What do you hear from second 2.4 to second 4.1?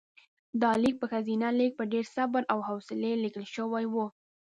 او حوصلې لیکل شوی و.